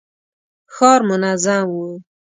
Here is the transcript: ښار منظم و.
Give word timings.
ښار 0.73 0.99
منظم 1.09 1.65
و. 1.79 1.79